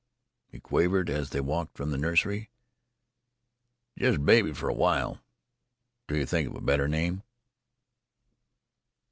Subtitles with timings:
[0.47, 2.49] he quavered as they walked from the nursery
[3.95, 5.21] "just 'baby' for a while?
[6.07, 7.21] till you think of a better name?"